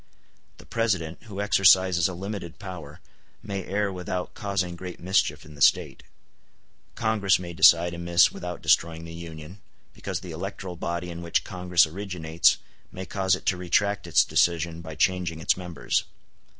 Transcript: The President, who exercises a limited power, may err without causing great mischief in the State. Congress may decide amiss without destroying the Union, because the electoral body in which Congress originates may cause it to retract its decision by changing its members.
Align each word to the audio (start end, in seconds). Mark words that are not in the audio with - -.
The 0.57 0.65
President, 0.65 1.21
who 1.25 1.39
exercises 1.39 2.07
a 2.07 2.15
limited 2.15 2.57
power, 2.57 3.01
may 3.43 3.63
err 3.65 3.93
without 3.93 4.33
causing 4.33 4.75
great 4.75 4.99
mischief 4.99 5.45
in 5.45 5.53
the 5.53 5.61
State. 5.61 6.01
Congress 6.95 7.37
may 7.37 7.53
decide 7.53 7.93
amiss 7.93 8.31
without 8.31 8.63
destroying 8.63 9.05
the 9.05 9.13
Union, 9.13 9.61
because 9.93 10.21
the 10.21 10.31
electoral 10.31 10.75
body 10.75 11.11
in 11.11 11.21
which 11.21 11.43
Congress 11.43 11.85
originates 11.85 12.57
may 12.91 13.05
cause 13.05 13.35
it 13.35 13.45
to 13.45 13.57
retract 13.57 14.07
its 14.07 14.23
decision 14.25 14.81
by 14.81 14.95
changing 14.95 15.39
its 15.39 15.55
members. 15.55 16.05